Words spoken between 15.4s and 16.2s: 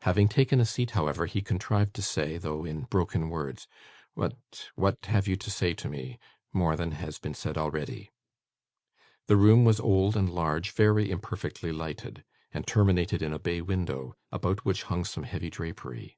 drapery.